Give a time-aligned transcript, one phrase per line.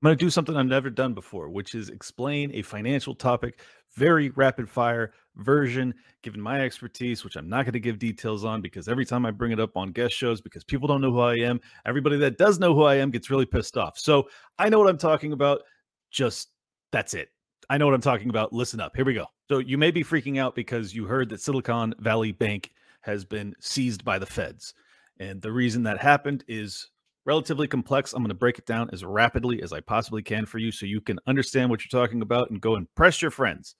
[0.00, 3.60] I'm going to do something I've never done before, which is explain a financial topic,
[3.96, 8.60] very rapid fire version, given my expertise, which I'm not going to give details on
[8.60, 11.18] because every time I bring it up on guest shows, because people don't know who
[11.18, 13.98] I am, everybody that does know who I am gets really pissed off.
[13.98, 15.62] So I know what I'm talking about.
[16.12, 16.50] Just
[16.92, 17.30] that's it.
[17.68, 18.52] I know what I'm talking about.
[18.52, 18.94] Listen up.
[18.94, 19.26] Here we go.
[19.50, 22.70] So you may be freaking out because you heard that Silicon Valley Bank
[23.00, 24.74] has been seized by the feds.
[25.18, 26.88] And the reason that happened is
[27.28, 28.14] relatively complex.
[28.14, 30.86] I'm going to break it down as rapidly as I possibly can for you so
[30.86, 33.74] you can understand what you're talking about and go impress your friends.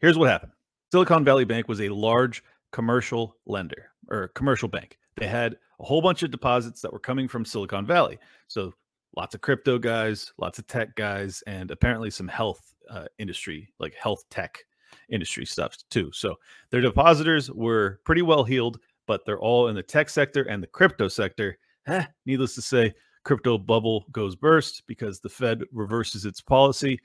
[0.00, 0.52] Here's what happened
[0.90, 2.42] Silicon Valley Bank was a large
[2.72, 4.96] commercial lender or commercial bank.
[5.18, 8.18] They had a whole bunch of deposits that were coming from Silicon Valley.
[8.48, 8.72] So
[9.14, 13.94] lots of crypto guys, lots of tech guys, and apparently some health uh, industry, like
[13.96, 14.64] health tech
[15.10, 16.10] industry stuff too.
[16.14, 16.36] So
[16.70, 20.68] their depositors were pretty well heeled, but they're all in the tech sector and the
[20.68, 22.92] crypto sector eh, needless to say,
[23.24, 26.98] crypto bubble goes burst because the Fed reverses its policy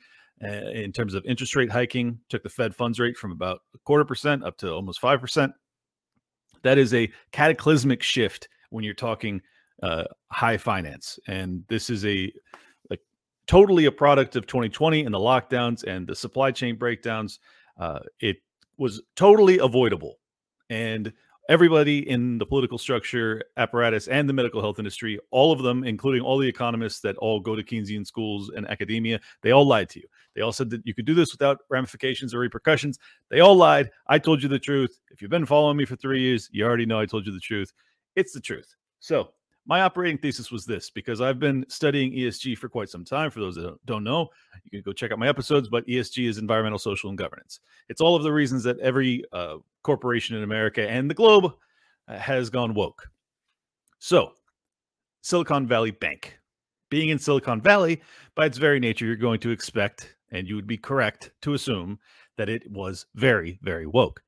[0.44, 3.78] uh, in terms of interest rate hiking, took the Fed funds rate from about a
[3.80, 5.52] quarter percent up to almost 5%.
[6.64, 9.42] That is a cataclysmic shift when you're talking
[9.82, 11.20] uh, high finance.
[11.28, 12.32] And this is a
[13.50, 17.40] totally a product of 2020 and the lockdowns and the supply chain breakdowns.
[17.80, 18.38] Uh, it
[18.78, 20.20] was totally avoidable.
[20.70, 21.12] And
[21.50, 26.22] everybody in the political structure apparatus and the medical health industry, all of them, including
[26.22, 30.00] all the economists that all go to Keynesian schools and academia, they all lied to
[30.00, 30.08] you.
[30.36, 33.00] They all said that you could do this without ramifications or repercussions.
[33.30, 33.90] They all lied.
[34.08, 35.00] I told you the truth.
[35.10, 37.40] If you've been following me for three years, you already know I told you the
[37.40, 37.74] truth.
[38.16, 38.76] It's the truth.
[39.00, 39.32] So
[39.70, 43.30] my operating thesis was this because I've been studying ESG for quite some time.
[43.30, 44.30] For those that don't know,
[44.64, 45.70] you can go check out my episodes.
[45.70, 47.60] But ESG is environmental, social, and governance.
[47.88, 51.54] It's all of the reasons that every uh, corporation in America and the globe
[52.08, 53.08] uh, has gone woke.
[54.00, 54.32] So,
[55.22, 56.40] Silicon Valley Bank.
[56.90, 58.02] Being in Silicon Valley,
[58.34, 62.00] by its very nature, you're going to expect, and you would be correct to assume,
[62.38, 64.20] that it was very, very woke.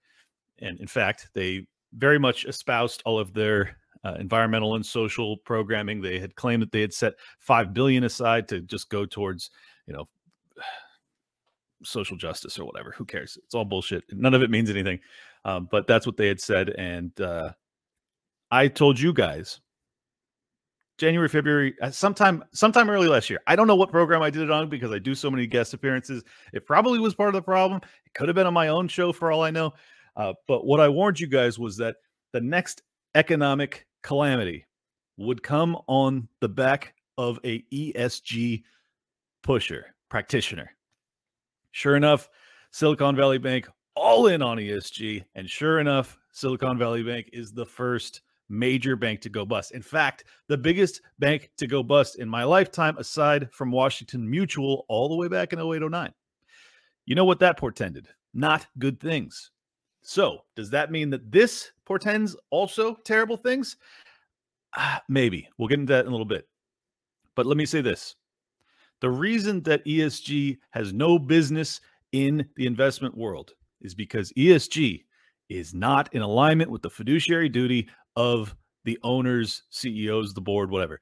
[0.59, 6.01] And in fact, they very much espoused all of their uh, environmental and social programming.
[6.01, 9.51] They had claimed that they had set five billion aside to just go towards,
[9.87, 10.07] you know,
[11.83, 12.93] social justice or whatever.
[12.97, 13.37] Who cares?
[13.43, 14.03] It's all bullshit.
[14.11, 14.99] None of it means anything.
[15.45, 17.51] Um, but that's what they had said, and uh,
[18.51, 19.59] I told you guys
[21.01, 23.39] January, February, uh, sometime, sometime early last year.
[23.47, 25.73] I don't know what program I did it on because I do so many guest
[25.73, 26.23] appearances.
[26.53, 27.81] It probably was part of the problem.
[28.05, 29.73] It could have been on my own show for all I know.
[30.15, 31.95] Uh, but what I warned you guys was that
[32.33, 32.83] the next
[33.15, 34.65] economic calamity
[35.17, 38.63] would come on the back of a ESG
[39.43, 40.71] pusher practitioner.
[41.71, 42.29] Sure enough,
[42.71, 47.65] Silicon Valley Bank all in on ESG, and sure enough, Silicon Valley Bank is the
[47.65, 49.71] first major bank to go bust.
[49.71, 54.85] In fact, the biggest bank to go bust in my lifetime, aside from Washington Mutual,
[54.87, 56.13] all the way back in 0809.
[57.05, 58.07] You know what that portended?
[58.33, 59.51] Not good things.
[60.01, 63.77] So, does that mean that this portends also terrible things?
[64.75, 65.47] Uh, maybe.
[65.57, 66.47] We'll get into that in a little bit.
[67.35, 68.15] But let me say this
[69.01, 75.03] the reason that ESG has no business in the investment world is because ESG
[75.49, 80.99] is not in alignment with the fiduciary duty of the owners, CEOs, the board, whatever.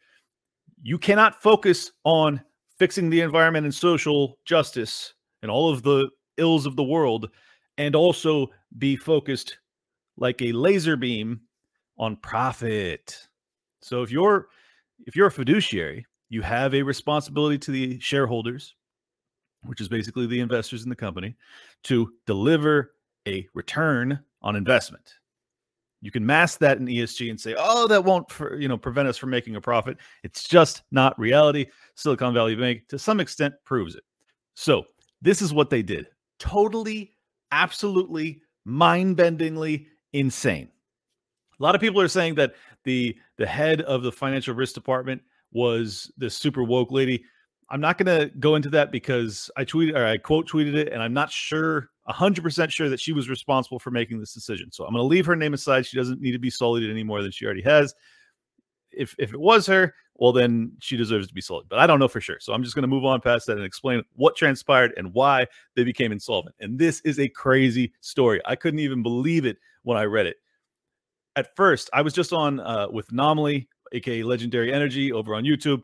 [0.82, 2.42] You cannot focus on
[2.78, 7.30] fixing the environment and social justice and all of the ills of the world
[7.78, 9.58] and also be focused
[10.18, 11.42] like a laser beam
[11.98, 13.28] on profit.
[13.82, 14.48] So if you're
[15.06, 18.76] if you're a fiduciary, you have a responsibility to the shareholders,
[19.64, 21.36] which is basically the investors in the company,
[21.84, 22.94] to deliver
[23.28, 25.16] a return on investment.
[26.02, 29.10] You can mask that in ESG and say, "Oh, that won't, for, you know, prevent
[29.10, 31.68] us from making a profit." It's just not reality.
[31.96, 34.04] Silicon Valley Bank, to some extent, proves it.
[34.54, 34.86] So
[35.22, 36.08] this is what they did.
[36.40, 37.18] Totally,
[37.52, 40.70] absolutely, mind-bendingly insane.
[41.60, 45.22] A lot of people are saying that the the head of the financial risk department
[45.52, 47.24] was this super woke lady.
[47.70, 50.92] I'm not going to go into that because I tweeted or I quote tweeted it,
[50.92, 54.72] and I'm not sure 100% sure that she was responsible for making this decision.
[54.72, 55.86] So I'm going to leave her name aside.
[55.86, 57.94] She doesn't need to be sullied any more than she already has.
[58.92, 61.66] If if it was her, well then she deserves to be sold.
[61.70, 62.40] But I don't know for sure.
[62.40, 65.48] So I'm just going to move on past that and explain what transpired and why
[65.76, 66.56] they became insolvent.
[66.60, 68.42] And this is a crazy story.
[68.46, 70.38] I couldn't even believe it when I read it.
[71.36, 75.84] At first, I was just on uh, with Nomley, aka Legendary Energy, over on YouTube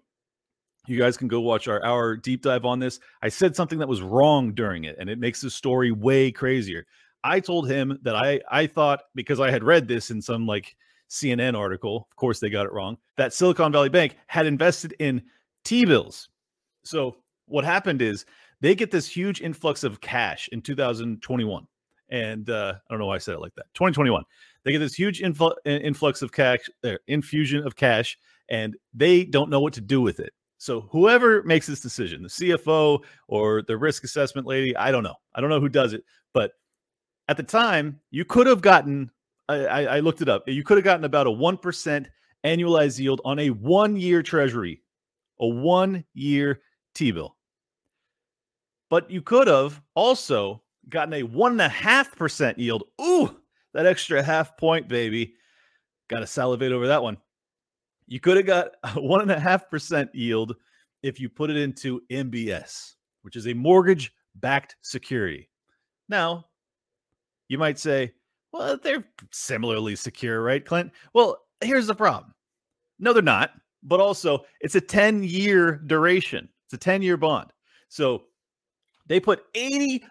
[0.88, 3.00] you guys can go watch our our deep dive on this.
[3.22, 6.86] I said something that was wrong during it, and it makes the story way crazier.
[7.24, 10.75] I told him that I I thought because I had read this in some like
[11.10, 15.22] CNN article, of course they got it wrong, that Silicon Valley Bank had invested in
[15.63, 16.30] T bills.
[16.84, 17.18] So
[17.48, 18.25] what happened is
[18.62, 21.68] they get this huge influx of cash in 2021.
[22.10, 23.66] And uh, I don't know why I said it like that.
[23.74, 24.24] 2021.
[24.63, 28.18] They get this huge infl- influx of cash, uh, infusion of cash,
[28.50, 30.34] and they don't know what to do with it.
[30.57, 35.16] So whoever makes this decision, the CFO or the risk assessment lady, I don't know.
[35.34, 36.04] I don't know who does it,
[36.34, 36.54] but
[37.28, 39.12] at the time, you could have gotten.
[39.47, 40.47] I, I looked it up.
[40.47, 42.07] You could have gotten about a one percent
[42.44, 44.81] annualized yield on a one-year Treasury,
[45.39, 46.62] a one-year
[46.94, 47.36] T-bill.
[48.89, 52.83] But you could have also gotten a one and a half percent yield.
[53.01, 53.36] Ooh,
[53.74, 55.33] that extra half point, baby.
[56.07, 57.18] Got to salivate over that one.
[58.07, 60.56] You could have got a one and a half percent yield
[61.03, 62.94] if you put it into MBS,
[63.24, 65.50] which is a mortgage backed security.
[66.09, 66.45] Now,
[67.47, 68.13] you might say,
[68.56, 70.92] well, they're similarly secure, right, Clint?
[71.13, 72.34] Well, here's the problem.
[73.00, 73.52] No, they're not.
[73.84, 77.52] But also, it's a 10 year duration, it's a 10 year bond.
[77.90, 78.24] So
[79.07, 80.04] they put 80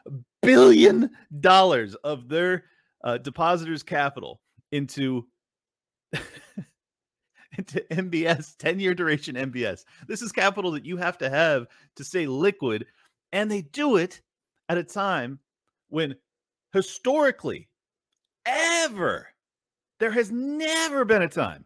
[0.43, 1.11] billion
[1.41, 2.65] dollars of their
[3.03, 4.41] uh, depositors' capital
[4.73, 5.27] into
[6.13, 9.85] into MBS, 10 year duration MBS.
[10.07, 12.87] This is capital that you have to have to stay liquid.
[13.33, 14.21] And they do it
[14.69, 15.41] at a time
[15.89, 16.15] when
[16.73, 17.69] historically,
[18.47, 19.29] ever,
[20.01, 21.65] there has never been a time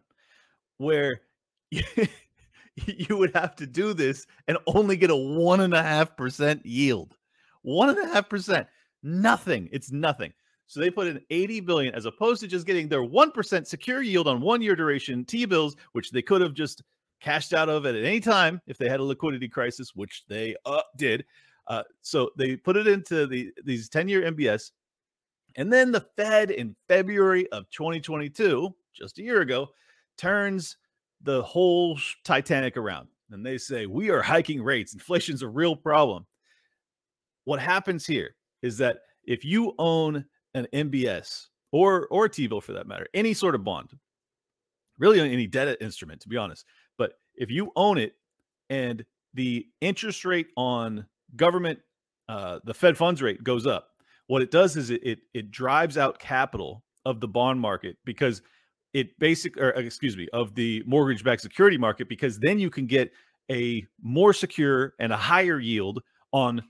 [0.77, 1.21] where
[1.71, 6.65] you, would have to do this and only get a one and a half percent
[6.65, 7.15] yield.
[7.61, 8.67] One and a half percent.
[9.03, 9.69] Nothing.
[9.71, 10.33] It's nothing.
[10.67, 14.27] So they put in 80 billion as opposed to just getting their 1% secure yield
[14.27, 16.83] on one year duration T bills, which they could have just
[17.19, 20.81] cashed out of at any time if they had a liquidity crisis, which they uh,
[20.95, 21.25] did.
[21.67, 24.71] Uh, so they put it into the these 10 year MBS.
[25.55, 29.69] And then the Fed in February of 2022, just a year ago,
[30.17, 30.77] turns
[31.21, 33.07] the whole Titanic around.
[33.31, 34.93] And they say, We are hiking rates.
[34.93, 36.25] Inflation's a real problem.
[37.45, 42.73] What happens here is that if you own an MBS or or T bill for
[42.73, 43.91] that matter, any sort of bond,
[44.97, 46.65] really any debt instrument, to be honest.
[46.97, 48.13] But if you own it
[48.69, 51.05] and the interest rate on
[51.35, 51.79] government,
[52.27, 53.88] uh, the Fed funds rate goes up,
[54.29, 58.43] what it does is it, it it drives out capital of the bond market because
[58.93, 63.11] it basic or excuse me of the mortgage-backed security market because then you can get
[63.51, 66.61] a more secure and a higher yield on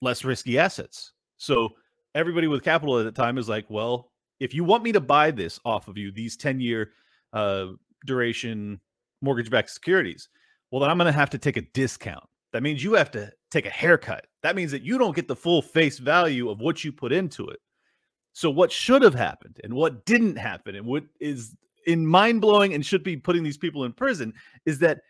[0.00, 1.12] less risky assets.
[1.38, 1.70] So
[2.14, 5.32] everybody with capital at the time is like, well, if you want me to buy
[5.32, 6.92] this off of you, these 10 year
[7.32, 7.66] uh,
[8.06, 8.80] duration
[9.22, 10.28] mortgage backed securities,
[10.70, 12.24] well, then I'm going to have to take a discount.
[12.52, 14.26] That means you have to take a haircut.
[14.42, 17.48] That means that you don't get the full face value of what you put into
[17.48, 17.60] it.
[18.32, 21.56] So, what should have happened and what didn't happen, and what is
[21.86, 24.34] in mind blowing and should be putting these people in prison,
[24.66, 25.00] is that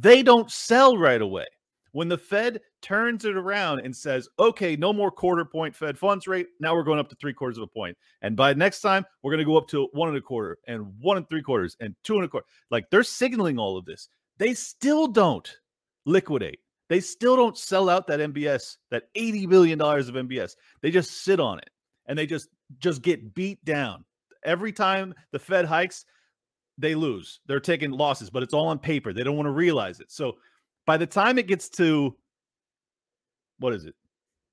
[0.00, 1.46] they don't sell right away.
[1.92, 6.26] When the Fed turns it around and says, okay, no more quarter point Fed funds
[6.26, 6.48] rate.
[6.58, 7.96] Now we're going up to three quarters of a point.
[8.20, 10.92] And by next time, we're going to go up to one and a quarter and
[11.00, 12.46] one and three quarters and two and a quarter.
[12.68, 14.08] Like they're signaling all of this.
[14.38, 15.48] They still don't
[16.04, 16.58] liquidate.
[16.88, 20.56] They still don't sell out that MBS, that $80 billion of MBS.
[20.82, 21.70] They just sit on it
[22.06, 22.48] and they just
[22.78, 24.04] just get beat down.
[24.44, 26.04] Every time the Fed hikes,
[26.76, 27.40] they lose.
[27.46, 29.12] They're taking losses, but it's all on paper.
[29.12, 30.10] They don't want to realize it.
[30.10, 30.34] So
[30.86, 32.16] by the time it gets to
[33.58, 33.94] what is it,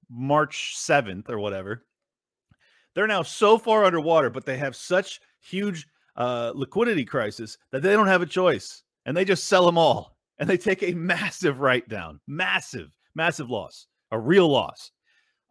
[0.10, 1.86] March 7th or whatever,
[2.94, 7.91] they're now so far underwater, but they have such huge uh, liquidity crisis that they
[7.94, 8.84] don't have a choice.
[9.05, 13.50] And they just sell them all and they take a massive write down, massive, massive
[13.50, 14.91] loss, a real loss.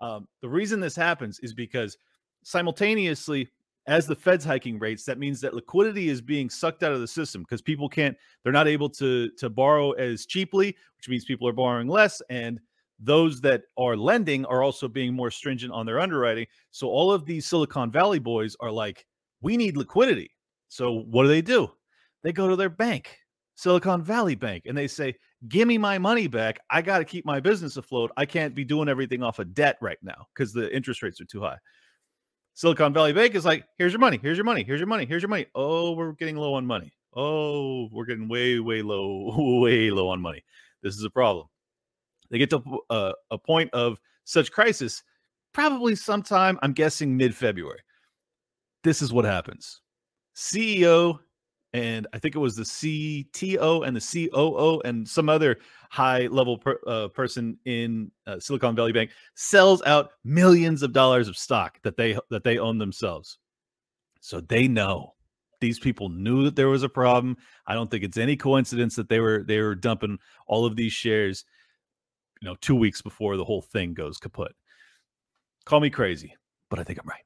[0.03, 1.97] Um, the reason this happens is because
[2.43, 3.49] simultaneously
[3.87, 7.09] as the Fed's hiking rates, that means that liquidity is being sucked out of the
[7.09, 11.49] system because people can't, they're not able to to borrow as cheaply, which means people
[11.49, 12.61] are borrowing less, and
[12.99, 16.47] those that are lending are also being more stringent on their underwriting.
[16.71, 19.07] So all of these Silicon Valley boys are like,
[19.41, 20.31] we need liquidity.
[20.69, 21.71] So what do they do?
[22.23, 23.17] They go to their bank,
[23.61, 25.15] Silicon Valley Bank, and they say,
[25.49, 26.61] give me my money back.
[26.71, 28.11] I got to keep my business afloat.
[28.17, 31.27] I can't be doing everything off of debt right now because the interest rates are
[31.27, 31.59] too high.
[32.55, 35.21] Silicon Valley Bank is like, here's your money, here's your money, here's your money, here's
[35.21, 35.45] your money.
[35.55, 36.91] Oh, we're getting low on money.
[37.15, 40.43] Oh, we're getting way, way low, way low on money.
[40.83, 41.47] This is a problem.
[42.31, 45.03] They get to a, uh, a point of such crisis,
[45.53, 47.81] probably sometime, I'm guessing mid February.
[48.85, 49.83] This is what happens.
[50.35, 51.19] CEO
[51.73, 55.59] and I think it was the CTO and the COO and some other
[55.91, 61.29] high level per, uh, person in uh, Silicon Valley Bank sells out millions of dollars
[61.29, 63.39] of stock that they that they own themselves.
[64.21, 65.15] So they know
[65.61, 67.37] these people knew that there was a problem.
[67.67, 70.93] I don't think it's any coincidence that they were they were dumping all of these
[70.93, 71.45] shares.
[72.41, 74.53] you know, two weeks before the whole thing goes kaput.
[75.67, 76.35] Call me crazy,
[76.69, 77.25] but I think I'm right.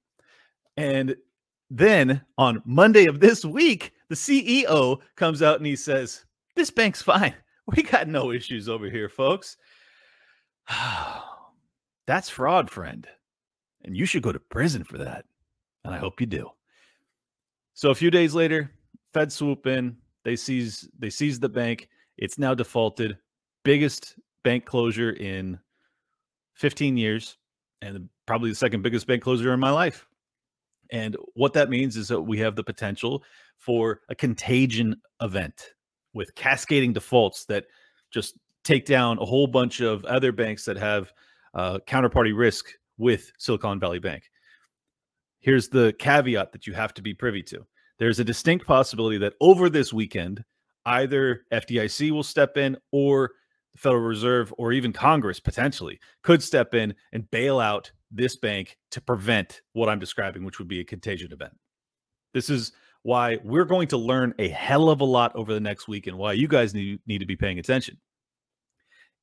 [0.76, 1.16] And
[1.70, 7.02] then on Monday of this week, the CEO comes out and he says, This bank's
[7.02, 7.34] fine.
[7.66, 9.56] We got no issues over here, folks.
[12.06, 13.08] That's fraud, friend.
[13.84, 15.24] And you should go to prison for that.
[15.82, 16.50] And I hope you do.
[17.72, 18.70] So a few days later,
[19.14, 21.88] Fed swoop in, they seize they seize the bank.
[22.18, 23.16] It's now defaulted.
[23.62, 25.58] Biggest bank closure in
[26.54, 27.38] 15 years
[27.82, 30.06] and probably the second biggest bank closure in my life.
[30.90, 33.22] And what that means is that we have the potential
[33.58, 35.70] for a contagion event
[36.12, 37.64] with cascading defaults that
[38.10, 41.12] just take down a whole bunch of other banks that have
[41.54, 42.66] uh, counterparty risk
[42.98, 44.24] with Silicon Valley Bank.
[45.40, 47.66] Here's the caveat that you have to be privy to.
[47.98, 50.44] There's a distinct possibility that over this weekend,
[50.86, 53.30] either FDIC will step in or
[53.72, 58.76] the Federal Reserve or even Congress potentially could step in and bail out this bank
[58.92, 61.52] to prevent what I'm describing, which would be a contagion event.
[62.32, 65.88] This is why we're going to learn a hell of a lot over the next
[65.88, 67.98] week and why you guys need, need to be paying attention.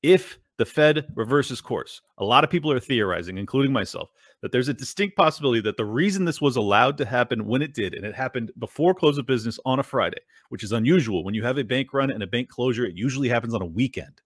[0.03, 4.09] If the Fed reverses course, a lot of people are theorizing, including myself,
[4.41, 7.73] that there's a distinct possibility that the reason this was allowed to happen when it
[7.73, 11.23] did, and it happened before close of business on a Friday, which is unusual.
[11.23, 13.65] When you have a bank run and a bank closure, it usually happens on a
[13.65, 14.21] weekend.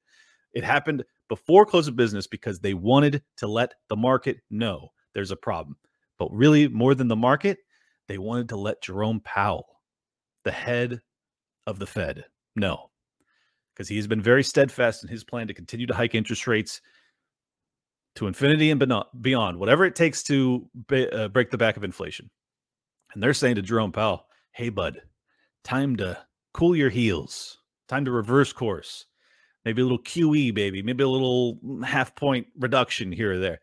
[0.53, 5.31] It happened before close of business because they wanted to let the market know there's
[5.31, 5.77] a problem.
[6.17, 7.59] But really, more than the market,
[8.07, 9.81] they wanted to let Jerome Powell,
[10.43, 11.01] the head
[11.67, 12.89] of the Fed, know
[13.75, 16.81] because he has been very steadfast in his plan to continue to hike interest rates
[18.15, 18.81] to infinity and
[19.21, 20.69] beyond, whatever it takes to
[21.11, 22.29] uh, break the back of inflation.
[23.13, 25.01] And they're saying to Jerome Powell, hey, bud,
[25.65, 26.17] time to
[26.53, 27.57] cool your heels,
[27.89, 29.05] time to reverse course
[29.65, 33.59] maybe a little QE, baby, maybe a little half point reduction here or there.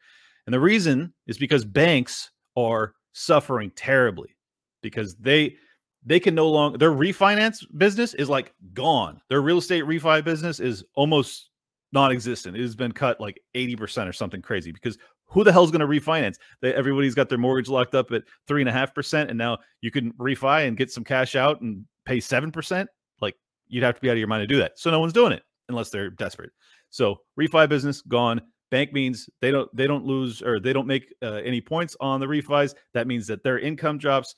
[0.47, 4.37] And the reason is because banks are suffering terribly
[4.83, 5.57] because they
[6.05, 9.21] they can no longer their refinance business is like gone.
[9.29, 11.51] Their real estate refi business is almost
[11.93, 12.57] non-existent.
[12.57, 15.87] It has been cut like 80% or something crazy because who the hell's going to
[15.87, 16.37] refinance?
[16.61, 19.59] They, everybody's got their mortgage locked up at three and a half percent, and now
[19.81, 22.91] you can refi and get some cash out and pay seven percent.
[23.21, 23.37] Like
[23.69, 24.73] you'd have to be out of your mind to do that.
[24.77, 25.43] So no one's doing it
[25.73, 26.53] unless they're desperate.
[26.91, 28.41] So refi business gone.
[28.71, 32.21] Bank means they don't they don't lose or they don't make uh, any points on
[32.21, 32.75] the refis.
[32.95, 34.35] That means that their income drops.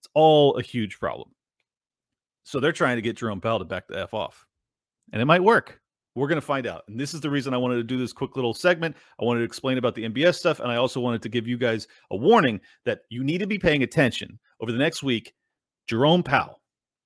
[0.00, 1.30] It's all a huge problem.
[2.42, 4.46] So they're trying to get Jerome Powell to back the f off,
[5.12, 5.80] and it might work.
[6.14, 6.82] We're going to find out.
[6.88, 8.96] And this is the reason I wanted to do this quick little segment.
[9.20, 11.56] I wanted to explain about the MBS stuff, and I also wanted to give you
[11.56, 15.32] guys a warning that you need to be paying attention over the next week.
[15.86, 16.57] Jerome Powell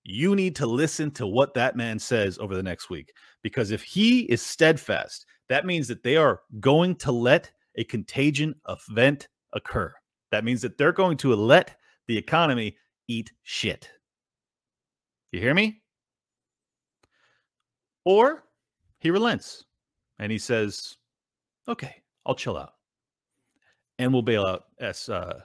[0.04, 3.12] you need to listen to what that man says over the next week.
[3.42, 8.54] Because if he is steadfast, that means that they are going to let a contagion
[8.68, 9.92] event occur.
[10.30, 12.76] That means that they're going to let the economy
[13.08, 13.90] eat shit.
[15.30, 15.82] You hear me?
[18.04, 18.44] Or
[18.98, 19.64] he relents
[20.18, 20.96] and he says,
[21.68, 22.72] okay, I'll chill out.
[23.98, 25.40] And we'll bail out S, uh,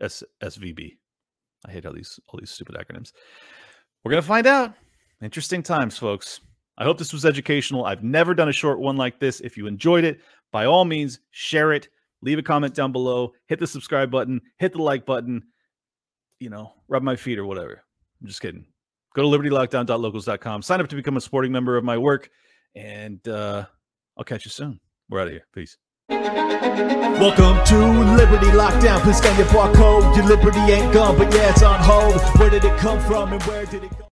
[0.00, 0.96] S, SVB.
[1.66, 3.12] I hate all these all these stupid acronyms.
[4.04, 4.74] We're going to find out.
[5.22, 6.40] Interesting times, folks.
[6.78, 7.84] I hope this was educational.
[7.84, 9.40] I've never done a short one like this.
[9.40, 10.20] If you enjoyed it,
[10.52, 11.88] by all means, share it,
[12.22, 15.42] leave a comment down below, hit the subscribe button, hit the like button,
[16.38, 17.82] you know, rub my feet or whatever.
[18.20, 18.64] I'm just kidding.
[19.14, 22.30] Go to libertylockdown.locals.com, sign up to become a supporting member of my work,
[22.76, 23.64] and uh,
[24.16, 24.78] I'll catch you soon.
[25.10, 25.46] We're out of here.
[25.52, 25.76] Peace.
[26.10, 27.76] Welcome to
[28.16, 29.00] Liberty Lockdown.
[29.00, 30.16] Please scan your barcode.
[30.16, 32.20] Your liberty ain't gone, but yeah, it's on hold.
[32.38, 34.04] Where did it come from and where did it go?